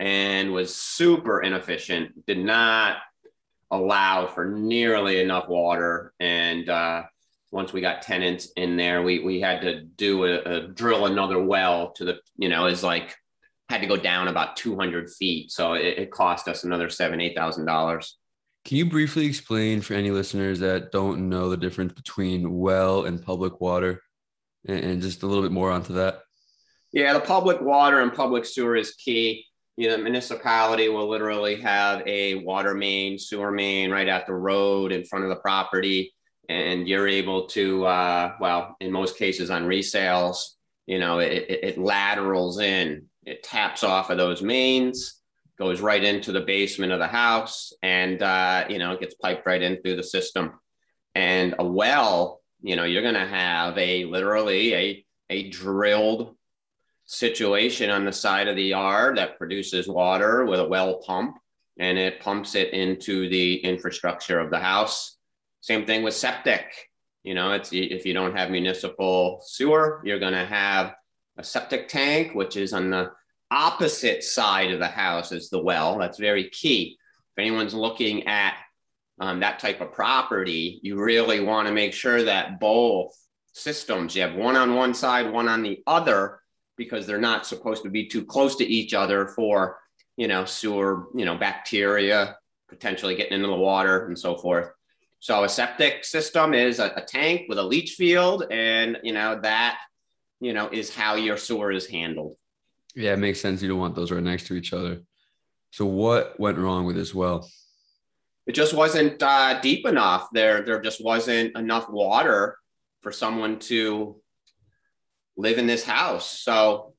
and 0.01 0.51
was 0.51 0.75
super 0.75 1.43
inefficient, 1.43 2.25
did 2.25 2.39
not 2.39 2.97
allow 3.69 4.25
for 4.25 4.45
nearly 4.45 5.21
enough 5.21 5.47
water. 5.47 6.11
And 6.19 6.67
uh, 6.67 7.03
once 7.51 7.71
we 7.71 7.81
got 7.81 8.01
tenants 8.01 8.49
in 8.57 8.77
there, 8.77 9.03
we, 9.03 9.19
we 9.19 9.39
had 9.39 9.61
to 9.61 9.83
do 9.83 10.25
a, 10.25 10.39
a 10.39 10.67
drill 10.69 11.05
another 11.05 11.41
well 11.41 11.91
to 11.91 12.03
the, 12.03 12.19
you 12.35 12.49
know, 12.49 12.65
is 12.65 12.83
like 12.83 13.15
had 13.69 13.81
to 13.81 13.87
go 13.87 13.95
down 13.95 14.27
about 14.27 14.55
200 14.55 15.07
feet. 15.11 15.51
So 15.51 15.73
it, 15.73 15.99
it 15.99 16.11
cost 16.11 16.47
us 16.47 16.63
another 16.63 16.89
seven, 16.89 17.19
$8,000. 17.19 18.11
Can 18.65 18.77
you 18.77 18.89
briefly 18.89 19.27
explain 19.27 19.81
for 19.81 19.93
any 19.93 20.09
listeners 20.09 20.59
that 20.61 20.91
don't 20.91 21.29
know 21.29 21.51
the 21.51 21.57
difference 21.57 21.93
between 21.93 22.57
well 22.57 23.05
and 23.05 23.23
public 23.23 23.61
water 23.61 24.01
and, 24.67 24.83
and 24.83 25.01
just 25.01 25.21
a 25.21 25.27
little 25.27 25.43
bit 25.43 25.51
more 25.51 25.69
onto 25.69 25.93
that? 25.93 26.21
Yeah, 26.91 27.13
the 27.13 27.19
public 27.19 27.61
water 27.61 28.01
and 28.01 28.11
public 28.11 28.45
sewer 28.45 28.75
is 28.75 28.95
key. 28.95 29.45
You 29.77 29.87
know, 29.87 29.97
the 29.97 30.03
municipality 30.03 30.89
will 30.89 31.09
literally 31.09 31.59
have 31.61 32.05
a 32.05 32.35
water 32.35 32.73
main, 32.73 33.17
sewer 33.17 33.51
main 33.51 33.89
right 33.89 34.07
at 34.07 34.27
the 34.27 34.33
road 34.33 34.91
in 34.91 35.05
front 35.05 35.25
of 35.25 35.29
the 35.29 35.37
property. 35.37 36.13
And 36.49 36.87
you're 36.87 37.07
able 37.07 37.47
to, 37.47 37.85
uh, 37.85 38.33
well, 38.39 38.75
in 38.81 38.91
most 38.91 39.17
cases 39.17 39.49
on 39.49 39.65
resales, 39.65 40.37
you 40.85 40.99
know, 40.99 41.19
it, 41.19 41.31
it, 41.31 41.63
it 41.63 41.77
laterals 41.77 42.59
in, 42.59 43.05
it 43.25 43.43
taps 43.43 43.83
off 43.83 44.09
of 44.09 44.17
those 44.17 44.41
mains 44.41 45.21
goes 45.61 45.79
right 45.79 46.03
into 46.03 46.31
the 46.31 46.41
basement 46.41 46.91
of 46.91 46.97
the 46.97 47.07
house 47.07 47.71
and 47.83 48.23
uh, 48.23 48.65
you 48.67 48.79
know 48.79 48.93
it 48.93 48.99
gets 48.99 49.13
piped 49.13 49.45
right 49.45 49.61
in 49.61 49.79
through 49.79 49.95
the 49.95 50.03
system 50.03 50.53
and 51.13 51.53
a 51.59 51.63
well 51.63 52.41
you 52.63 52.75
know 52.75 52.83
you're 52.83 53.03
going 53.03 53.13
to 53.13 53.27
have 53.27 53.77
a 53.77 54.05
literally 54.05 54.73
a 54.73 55.05
a 55.29 55.49
drilled 55.49 56.35
situation 57.11 57.89
on 57.89 58.05
the 58.05 58.11
side 58.11 58.47
of 58.47 58.55
the 58.55 58.63
yard 58.63 59.17
that 59.17 59.37
produces 59.37 59.87
water 59.87 60.45
with 60.45 60.59
a 60.59 60.67
well 60.67 60.99
pump 60.99 61.37
and 61.79 61.97
it 61.97 62.19
pumps 62.21 62.55
it 62.55 62.73
into 62.73 63.27
the 63.29 63.55
infrastructure 63.57 64.39
of 64.39 64.49
the 64.49 64.59
house 64.59 65.17
same 65.61 65.85
thing 65.85 66.03
with 66.03 66.13
septic 66.13 66.89
you 67.23 67.33
know 67.33 67.51
it's 67.51 67.71
if 67.73 68.05
you 68.05 68.13
don't 68.13 68.37
have 68.37 68.49
municipal 68.49 69.41
sewer 69.45 70.01
you're 70.05 70.19
going 70.19 70.33
to 70.33 70.45
have 70.45 70.93
a 71.37 71.43
septic 71.43 71.87
tank 71.87 72.33
which 72.33 72.55
is 72.55 72.71
on 72.71 72.89
the 72.89 73.11
opposite 73.51 74.23
side 74.23 74.71
of 74.71 74.79
the 74.79 74.87
house 74.87 75.31
is 75.31 75.49
the 75.49 75.61
well. 75.61 75.99
That's 75.99 76.17
very 76.17 76.49
key. 76.49 76.97
If 77.35 77.41
anyone's 77.41 77.73
looking 77.73 78.27
at 78.27 78.55
um, 79.19 79.41
that 79.41 79.59
type 79.59 79.81
of 79.81 79.91
property, 79.91 80.79
you 80.81 80.99
really 80.99 81.41
want 81.41 81.67
to 81.67 81.73
make 81.73 81.93
sure 81.93 82.23
that 82.23 82.59
both 82.59 83.13
systems, 83.53 84.15
you 84.15 84.21
have 84.21 84.35
one 84.35 84.55
on 84.55 84.75
one 84.75 84.93
side, 84.93 85.31
one 85.31 85.49
on 85.49 85.61
the 85.61 85.83
other, 85.85 86.39
because 86.81 87.05
they're 87.05 87.19
not 87.19 87.45
supposed 87.45 87.83
to 87.83 87.91
be 87.91 88.07
too 88.07 88.25
close 88.25 88.55
to 88.55 88.65
each 88.65 88.95
other 88.95 89.27
for, 89.27 89.77
you 90.17 90.27
know, 90.27 90.45
sewer, 90.45 91.09
you 91.13 91.25
know, 91.25 91.37
bacteria 91.37 92.35
potentially 92.67 93.13
getting 93.15 93.33
into 93.33 93.47
the 93.47 93.55
water 93.71 94.07
and 94.07 94.17
so 94.17 94.35
forth. 94.35 94.71
So 95.19 95.43
a 95.43 95.49
septic 95.49 96.03
system 96.03 96.55
is 96.55 96.79
a, 96.79 96.87
a 96.95 97.01
tank 97.01 97.41
with 97.47 97.59
a 97.59 97.63
leach 97.63 97.91
field, 97.91 98.45
and 98.49 98.97
you 99.03 99.13
know 99.13 99.39
that, 99.41 99.77
you 100.39 100.53
know, 100.53 100.69
is 100.71 100.95
how 100.95 101.13
your 101.13 101.37
sewer 101.37 101.71
is 101.71 101.85
handled. 101.85 102.35
Yeah, 102.95 103.13
it 103.13 103.19
makes 103.19 103.39
sense. 103.39 103.61
You 103.61 103.69
don't 103.69 103.77
want 103.77 103.93
those 103.93 104.11
right 104.11 104.23
next 104.23 104.47
to 104.47 104.55
each 104.55 104.73
other. 104.73 105.01
So 105.69 105.85
what 105.85 106.39
went 106.39 106.57
wrong 106.57 106.85
with 106.85 106.95
this 106.95 107.13
well? 107.13 107.47
It 108.47 108.53
just 108.53 108.73
wasn't 108.73 109.21
uh, 109.21 109.61
deep 109.61 109.85
enough. 109.85 110.29
There, 110.33 110.63
there 110.63 110.81
just 110.81 111.03
wasn't 111.03 111.55
enough 111.55 111.87
water 111.89 112.57
for 113.01 113.11
someone 113.11 113.59
to 113.59 114.20
live 115.37 115.57
in 115.57 115.67
this 115.67 115.83
house. 115.83 116.39
So 116.39 116.93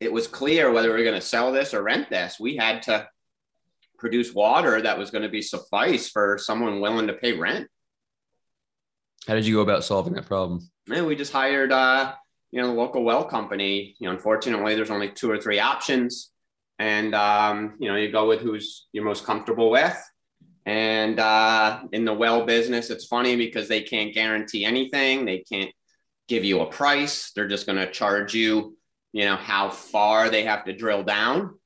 it 0.00 0.12
was 0.12 0.26
clear 0.26 0.72
whether 0.72 0.92
we 0.92 1.00
are 1.00 1.04
going 1.04 1.20
to 1.20 1.26
sell 1.26 1.52
this 1.52 1.74
or 1.74 1.82
rent 1.82 2.10
this. 2.10 2.38
We 2.40 2.56
had 2.56 2.82
to 2.82 3.08
produce 3.98 4.34
water 4.34 4.82
that 4.82 4.98
was 4.98 5.10
going 5.10 5.22
to 5.22 5.28
be 5.28 5.42
suffice 5.42 6.08
for 6.08 6.38
someone 6.38 6.80
willing 6.80 7.06
to 7.06 7.12
pay 7.12 7.32
rent. 7.32 7.68
How 9.26 9.34
did 9.34 9.46
you 9.46 9.54
go 9.54 9.60
about 9.60 9.84
solving 9.84 10.14
that 10.14 10.26
problem? 10.26 10.68
Man, 10.88 11.06
we 11.06 11.14
just 11.14 11.32
hired 11.32 11.70
uh, 11.70 12.14
you 12.52 12.60
know, 12.60 12.68
the 12.68 12.74
local 12.74 13.02
well 13.02 13.24
company, 13.24 13.96
you 13.98 14.06
know, 14.06 14.14
unfortunately, 14.14 14.74
there's 14.74 14.90
only 14.90 15.10
two 15.10 15.30
or 15.30 15.38
three 15.38 15.58
options. 15.58 16.30
And, 16.78 17.14
um, 17.14 17.76
you 17.80 17.88
know, 17.88 17.96
you 17.96 18.12
go 18.12 18.28
with 18.28 18.40
who's 18.40 18.86
you're 18.92 19.04
most 19.04 19.24
comfortable 19.24 19.70
with. 19.70 19.96
And 20.66 21.18
uh, 21.18 21.80
in 21.92 22.04
the 22.04 22.12
well 22.12 22.44
business, 22.44 22.90
it's 22.90 23.06
funny 23.06 23.36
because 23.36 23.68
they 23.68 23.82
can't 23.82 24.14
guarantee 24.14 24.64
anything. 24.64 25.24
They 25.24 25.38
can't 25.38 25.70
give 26.28 26.44
you 26.44 26.60
a 26.60 26.66
price. 26.66 27.32
They're 27.34 27.48
just 27.48 27.66
going 27.66 27.78
to 27.78 27.90
charge 27.90 28.34
you, 28.34 28.76
you 29.12 29.24
know, 29.24 29.36
how 29.36 29.70
far 29.70 30.30
they 30.30 30.44
have 30.44 30.64
to 30.64 30.72
drill 30.72 31.02
down. 31.02 31.58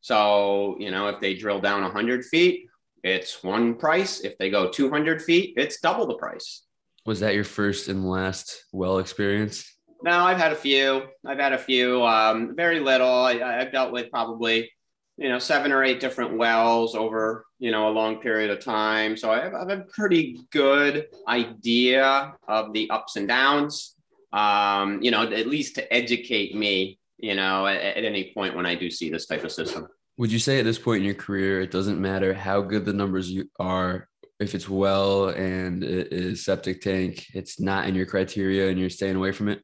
So, 0.00 0.76
you 0.78 0.90
know, 0.90 1.08
if 1.08 1.20
they 1.20 1.34
drill 1.34 1.60
down 1.60 1.82
100 1.82 2.24
feet, 2.24 2.66
it's 3.02 3.42
one 3.42 3.76
price. 3.76 4.20
If 4.20 4.38
they 4.38 4.50
go 4.50 4.70
200 4.70 5.22
feet, 5.22 5.54
it's 5.56 5.80
double 5.80 6.06
the 6.06 6.14
price. 6.14 6.62
Was 7.04 7.20
that 7.20 7.34
your 7.34 7.44
first 7.44 7.88
and 7.88 8.08
last 8.08 8.64
well 8.72 8.98
experience? 8.98 9.72
No, 10.02 10.24
I've 10.24 10.38
had 10.38 10.52
a 10.52 10.56
few. 10.56 11.02
I've 11.24 11.38
had 11.38 11.52
a 11.52 11.58
few. 11.58 12.04
Um, 12.04 12.54
very 12.56 12.80
little. 12.80 13.08
I, 13.08 13.40
I've 13.40 13.72
dealt 13.72 13.92
with 13.92 14.10
probably, 14.10 14.70
you 15.16 15.28
know, 15.28 15.38
seven 15.38 15.72
or 15.72 15.82
eight 15.82 16.00
different 16.00 16.36
wells 16.36 16.94
over, 16.94 17.46
you 17.58 17.70
know, 17.70 17.88
a 17.88 17.92
long 17.92 18.20
period 18.20 18.50
of 18.50 18.60
time. 18.60 19.16
So 19.16 19.30
I 19.30 19.40
have, 19.40 19.54
I 19.54 19.60
have 19.60 19.70
a 19.70 19.84
pretty 19.84 20.40
good 20.50 21.06
idea 21.26 22.34
of 22.46 22.72
the 22.72 22.90
ups 22.90 23.16
and 23.16 23.26
downs. 23.26 23.94
Um, 24.32 25.02
you 25.02 25.10
know, 25.10 25.22
at 25.22 25.46
least 25.46 25.76
to 25.76 25.92
educate 25.92 26.54
me, 26.54 26.98
you 27.16 27.34
know, 27.34 27.66
at, 27.66 27.80
at 27.80 28.04
any 28.04 28.32
point 28.34 28.54
when 28.54 28.66
I 28.66 28.74
do 28.74 28.90
see 28.90 29.08
this 29.08 29.26
type 29.26 29.44
of 29.44 29.52
system. 29.52 29.88
Would 30.18 30.32
you 30.32 30.38
say 30.38 30.58
at 30.58 30.64
this 30.64 30.78
point 30.78 30.98
in 30.98 31.04
your 31.04 31.14
career, 31.14 31.60
it 31.60 31.70
doesn't 31.70 32.00
matter 32.00 32.34
how 32.34 32.60
good 32.60 32.84
the 32.84 32.92
numbers 32.92 33.30
you 33.30 33.50
are, 33.58 34.08
if 34.38 34.54
it's 34.54 34.68
well 34.68 35.30
and 35.30 35.82
it 35.82 36.12
is 36.12 36.44
septic 36.44 36.82
tank, 36.82 37.26
it's 37.32 37.58
not 37.58 37.88
in 37.88 37.94
your 37.94 38.04
criteria 38.04 38.68
and 38.68 38.78
you're 38.78 38.90
staying 38.90 39.16
away 39.16 39.32
from 39.32 39.48
it? 39.48 39.62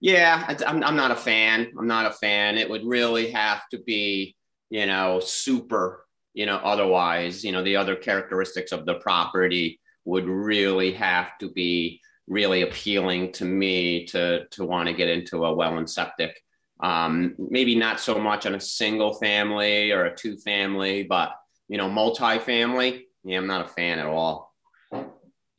Yeah, 0.00 0.56
I'm, 0.66 0.82
I'm 0.82 0.96
not 0.96 1.10
a 1.10 1.16
fan. 1.16 1.72
I'm 1.78 1.86
not 1.86 2.06
a 2.06 2.10
fan. 2.14 2.56
It 2.56 2.68
would 2.70 2.84
really 2.84 3.30
have 3.32 3.62
to 3.70 3.78
be, 3.78 4.36
you 4.70 4.86
know, 4.86 5.20
super, 5.20 6.06
you 6.32 6.46
know, 6.46 6.56
otherwise, 6.56 7.44
you 7.44 7.52
know, 7.52 7.62
the 7.62 7.76
other 7.76 7.96
characteristics 7.96 8.72
of 8.72 8.86
the 8.86 8.94
property 8.94 9.78
would 10.06 10.24
really 10.26 10.92
have 10.92 11.36
to 11.38 11.50
be 11.50 12.00
really 12.26 12.62
appealing 12.62 13.32
to 13.32 13.44
me 13.44 14.06
to, 14.06 14.46
to 14.52 14.64
want 14.64 14.88
to 14.88 14.94
get 14.94 15.08
into 15.08 15.44
a 15.44 15.54
well 15.54 15.76
and 15.76 15.90
septic. 15.90 16.34
Um, 16.82 17.34
maybe 17.38 17.74
not 17.74 18.00
so 18.00 18.18
much 18.18 18.46
on 18.46 18.54
a 18.54 18.60
single 18.60 19.12
family 19.14 19.90
or 19.92 20.06
a 20.06 20.16
two 20.16 20.38
family, 20.38 21.02
but, 21.02 21.32
you 21.68 21.76
know, 21.76 21.90
multi-family. 21.90 23.06
Yeah, 23.22 23.36
I'm 23.36 23.46
not 23.46 23.66
a 23.66 23.68
fan 23.68 23.98
at 23.98 24.06
all 24.06 24.49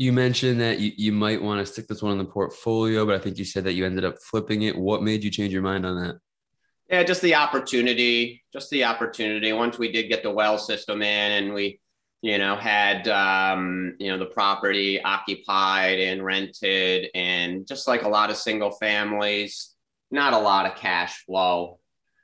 you 0.02 0.12
mentioned 0.12 0.60
that 0.60 0.80
you, 0.80 0.92
you 0.98 1.12
might 1.12 1.40
want 1.40 1.60
to 1.60 1.72
stick 1.72 1.88
this 1.88 2.02
one 2.02 2.14
in 2.14 2.18
the 2.18 2.26
portfolio, 2.26 3.06
but 3.06 3.14
I 3.14 3.20
think 3.20 3.38
you 3.38 3.46
said 3.46 3.66
that 3.66 3.74
you 3.74 3.86
ended 3.86 4.04
up 4.04 4.18
flipping 4.18 4.64
it. 4.64 4.76
What 4.76 5.04
made 5.04 5.24
you 5.24 5.30
change 5.30 5.54
your 5.54 5.62
mind 5.62 5.86
on 5.86 5.96
that? 6.02 6.18
Yeah, 6.90 7.04
just 7.04 7.22
the 7.22 7.36
opportunity, 7.36 8.44
just 8.52 8.72
the 8.72 8.84
opportunity. 8.84 9.54
Once 9.54 9.78
we 9.78 9.92
did 9.92 10.10
get 10.10 10.24
the 10.24 10.32
well 10.32 10.58
system 10.58 11.04
in 11.04 11.44
and 11.44 11.54
we, 11.54 11.80
you 12.24 12.40
know, 12.40 12.56
had, 12.56 13.08
um, 13.10 13.96
you 14.00 14.10
know, 14.10 14.18
the 14.18 14.26
property 14.26 15.00
occupied 15.04 16.00
and 16.00 16.26
rented 16.26 17.12
and 17.14 17.68
just 17.68 17.88
like 17.88 18.02
a 18.02 18.10
lot 18.10 18.32
of 18.32 18.38
single 18.38 18.72
families, 18.72 19.76
not 20.10 20.34
a 20.34 20.40
lot 20.40 20.66
of 20.66 20.76
cash 20.76 21.24
flow. 21.26 21.78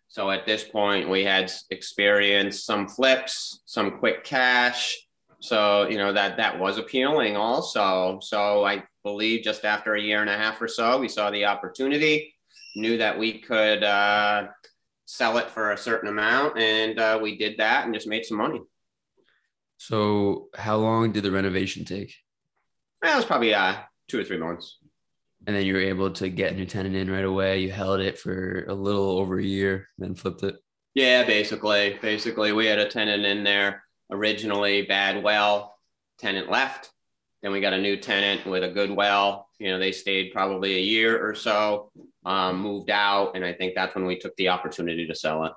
So 0.07 0.31
at 0.31 0.47
this 0.47 0.63
point, 0.63 1.11
we 1.11 1.23
had 1.23 1.51
experienced 1.69 2.65
some 2.65 2.87
flips, 2.87 3.61
some 3.65 3.99
quick 3.99 4.23
cash, 4.23 4.97
so 5.39 5.87
you 5.87 5.97
know 5.97 6.13
that 6.13 6.37
that 6.37 6.59
was 6.59 6.77
appealing 6.77 7.35
also. 7.35 8.19
So 8.21 8.65
I 8.65 8.83
believe 9.03 9.43
just 9.43 9.65
after 9.65 9.95
a 9.95 10.01
year 10.01 10.21
and 10.21 10.29
a 10.29 10.37
half 10.37 10.61
or 10.61 10.67
so, 10.67 10.97
we 10.99 11.07
saw 11.07 11.29
the 11.31 11.45
opportunity, 11.45 12.33
knew 12.75 12.97
that 12.97 13.17
we 13.17 13.39
could 13.39 13.83
uh, 13.83 14.47
sell 15.05 15.37
it 15.37 15.49
for 15.49 15.71
a 15.71 15.77
certain 15.77 16.09
amount, 16.09 16.57
and 16.57 16.99
uh, 16.99 17.19
we 17.21 17.37
did 17.37 17.57
that 17.57 17.85
and 17.85 17.93
just 17.93 18.07
made 18.07 18.25
some 18.25 18.37
money. 18.37 18.61
So 19.77 20.49
how 20.55 20.77
long 20.77 21.11
did 21.11 21.23
the 21.23 21.31
renovation 21.31 21.85
take? 21.85 22.13
Well, 23.01 23.13
it 23.13 23.17
was 23.17 23.25
probably 23.25 23.53
uh, 23.53 23.75
two 24.07 24.19
or 24.19 24.23
three 24.23 24.37
months. 24.37 24.79
And 25.45 25.55
then 25.55 25.65
you 25.65 25.75
were 25.75 25.79
able 25.79 26.11
to 26.11 26.29
get 26.29 26.51
a 26.51 26.55
new 26.55 26.65
tenant 26.65 26.95
in 26.95 27.11
right 27.11 27.23
away. 27.23 27.59
You 27.59 27.71
held 27.71 27.99
it 27.99 28.17
for 28.17 28.65
a 28.67 28.73
little 28.73 29.19
over 29.19 29.37
a 29.37 29.43
year, 29.43 29.87
then 29.97 30.15
flipped 30.15 30.43
it. 30.43 30.55
Yeah, 30.95 31.23
basically. 31.23 31.99
Basically, 32.01 32.51
we 32.53 32.65
had 32.65 32.79
a 32.79 32.89
tenant 32.89 33.23
in 33.23 33.43
there 33.43 33.83
originally, 34.11 34.83
bad 34.83 35.23
well, 35.23 35.77
tenant 36.19 36.49
left. 36.49 36.91
Then 37.41 37.51
we 37.51 37.61
got 37.61 37.73
a 37.73 37.77
new 37.81 37.97
tenant 37.97 38.45
with 38.45 38.63
a 38.63 38.69
good 38.69 38.89
well. 38.91 39.47
You 39.59 39.69
know, 39.71 39.79
they 39.79 39.91
stayed 39.91 40.31
probably 40.33 40.75
a 40.75 40.81
year 40.81 41.23
or 41.23 41.35
so, 41.35 41.91
um, 42.25 42.59
moved 42.59 42.89
out. 42.89 43.35
And 43.35 43.45
I 43.45 43.53
think 43.53 43.75
that's 43.75 43.93
when 43.95 44.05
we 44.05 44.17
took 44.17 44.35
the 44.37 44.49
opportunity 44.49 45.05
to 45.07 45.15
sell 45.15 45.45
it. 45.45 45.53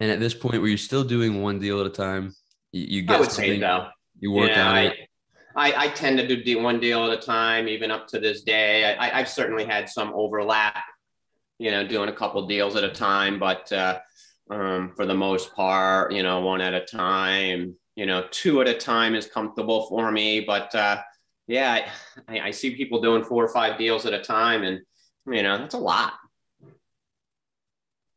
And 0.00 0.10
at 0.10 0.20
this 0.20 0.34
point, 0.34 0.60
were 0.60 0.68
you 0.68 0.76
still 0.76 1.04
doing 1.04 1.40
one 1.42 1.58
deal 1.58 1.80
at 1.80 1.86
a 1.86 1.90
time? 1.90 2.34
You, 2.72 2.84
you 2.88 3.02
get 3.02 3.16
I 3.16 3.20
would 3.20 3.30
say 3.32 3.58
so. 3.58 3.86
you 4.20 4.32
work 4.32 4.50
Yeah, 4.50 4.68
on 4.68 4.74
I, 4.74 4.82
it. 4.84 5.08
I, 5.56 5.84
I 5.84 5.88
tend 5.88 6.18
to 6.18 6.42
do 6.42 6.60
one 6.60 6.78
deal 6.78 7.10
at 7.10 7.18
a 7.18 7.20
time, 7.20 7.68
even 7.68 7.90
up 7.90 8.06
to 8.08 8.20
this 8.20 8.42
day. 8.42 8.84
I, 8.84 9.08
I- 9.08 9.18
I've 9.20 9.28
certainly 9.28 9.64
had 9.64 9.88
some 9.88 10.12
overlap, 10.14 10.84
you 11.58 11.70
know, 11.70 11.86
doing 11.86 12.08
a 12.10 12.12
couple 12.12 12.46
deals 12.46 12.76
at 12.76 12.84
a 12.84 12.90
time, 12.90 13.38
but 13.38 13.72
uh, 13.72 13.98
um, 14.50 14.92
for 14.96 15.06
the 15.06 15.14
most 15.14 15.54
part, 15.54 16.12
you 16.12 16.22
know, 16.22 16.40
one 16.40 16.60
at 16.60 16.74
a 16.74 16.84
time, 16.84 17.76
you 17.96 18.06
know, 18.06 18.26
two 18.30 18.60
at 18.60 18.68
a 18.68 18.74
time 18.74 19.14
is 19.14 19.26
comfortable 19.26 19.86
for 19.88 20.10
me. 20.10 20.40
But 20.40 20.74
uh, 20.74 21.02
yeah, 21.46 21.90
I, 22.28 22.40
I 22.40 22.50
see 22.50 22.76
people 22.76 23.00
doing 23.00 23.24
four 23.24 23.44
or 23.44 23.48
five 23.48 23.78
deals 23.78 24.06
at 24.06 24.12
a 24.12 24.22
time, 24.22 24.62
and 24.62 24.80
you 25.26 25.42
know, 25.42 25.58
that's 25.58 25.74
a 25.74 25.78
lot. 25.78 26.14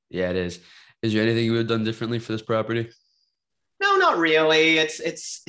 Yeah, 0.10 0.30
it 0.30 0.36
is. 0.36 0.60
Is 1.02 1.14
there 1.14 1.24
anything 1.24 1.46
you 1.46 1.52
would 1.54 1.60
have 1.60 1.68
done 1.68 1.84
differently 1.84 2.20
for 2.20 2.34
this 2.34 2.42
property? 2.42 2.90
No, 3.82 3.96
not 3.96 4.18
really. 4.18 4.78
It's 4.78 5.00
it's 5.00 5.44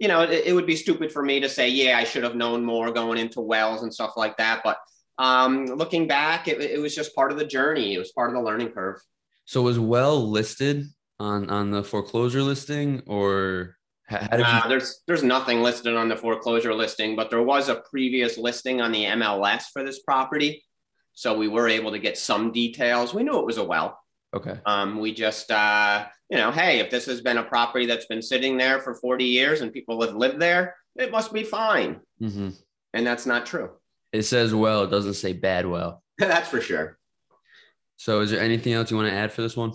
you 0.00 0.08
know, 0.08 0.22
it, 0.22 0.46
it 0.46 0.52
would 0.52 0.66
be 0.66 0.76
stupid 0.76 1.12
for 1.12 1.22
me 1.22 1.40
to 1.40 1.48
say, 1.48 1.68
yeah, 1.68 1.98
I 1.98 2.04
should 2.04 2.24
have 2.24 2.36
known 2.36 2.64
more 2.64 2.90
going 2.92 3.18
into 3.18 3.40
wells 3.40 3.82
and 3.82 3.92
stuff 3.92 4.12
like 4.16 4.36
that. 4.36 4.62
But 4.64 4.78
um, 5.18 5.66
looking 5.66 6.06
back, 6.06 6.48
it, 6.48 6.60
it 6.60 6.80
was 6.80 6.94
just 6.94 7.14
part 7.14 7.32
of 7.32 7.38
the 7.38 7.44
journey. 7.44 7.94
It 7.94 7.98
was 7.98 8.12
part 8.12 8.30
of 8.30 8.34
the 8.34 8.42
learning 8.42 8.70
curve. 8.70 9.00
So 9.48 9.62
was 9.62 9.78
well 9.78 10.28
listed 10.28 10.84
on 11.18 11.48
on 11.48 11.70
the 11.70 11.82
foreclosure 11.82 12.42
listing, 12.42 13.02
or 13.06 13.76
how, 14.06 14.18
did 14.18 14.40
you? 14.40 14.44
Uh, 14.44 14.68
there's 14.68 15.00
there's 15.06 15.22
nothing 15.22 15.62
listed 15.62 15.96
on 15.96 16.06
the 16.10 16.16
foreclosure 16.16 16.74
listing, 16.74 17.16
but 17.16 17.30
there 17.30 17.42
was 17.42 17.70
a 17.70 17.76
previous 17.90 18.36
listing 18.36 18.82
on 18.82 18.92
the 18.92 19.04
MLS 19.04 19.62
for 19.72 19.82
this 19.82 20.00
property, 20.02 20.62
so 21.14 21.34
we 21.34 21.48
were 21.48 21.66
able 21.66 21.92
to 21.92 21.98
get 21.98 22.18
some 22.18 22.52
details. 22.52 23.14
We 23.14 23.22
knew 23.22 23.38
it 23.38 23.46
was 23.46 23.56
a 23.56 23.64
well. 23.64 23.98
okay, 24.36 24.60
Um, 24.66 24.98
we 25.00 25.14
just, 25.14 25.50
uh, 25.50 26.04
you 26.28 26.36
know, 26.36 26.50
hey, 26.50 26.80
if 26.80 26.90
this 26.90 27.06
has 27.06 27.22
been 27.22 27.38
a 27.38 27.42
property 27.42 27.86
that's 27.86 28.04
been 28.04 28.20
sitting 28.20 28.58
there 28.58 28.80
for 28.80 28.96
40 28.96 29.24
years 29.24 29.62
and 29.62 29.72
people 29.72 29.98
have 30.02 30.14
lived 30.14 30.38
there, 30.40 30.76
it 30.96 31.10
must 31.10 31.32
be 31.32 31.42
fine. 31.42 32.00
hmm 32.20 32.50
And 32.92 33.06
that's 33.06 33.24
not 33.24 33.46
true. 33.46 33.70
it 34.12 34.24
says 34.24 34.52
well. 34.52 34.82
It 34.84 34.90
doesn't 34.90 35.14
say 35.14 35.32
bad 35.32 35.64
well. 35.64 36.02
that's 36.18 36.50
for 36.50 36.60
sure. 36.60 36.97
So 37.98 38.20
is 38.20 38.30
there 38.30 38.40
anything 38.40 38.72
else 38.72 38.90
you 38.90 38.96
want 38.96 39.08
to 39.10 39.14
add 39.14 39.32
for 39.32 39.42
this 39.42 39.56
one? 39.56 39.72